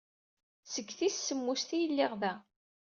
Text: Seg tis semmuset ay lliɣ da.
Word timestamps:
Seg 0.73 0.87
tis 0.97 1.15
semmuset 1.19 1.69
ay 1.77 1.83
lliɣ 1.91 2.11
da. 2.21 2.33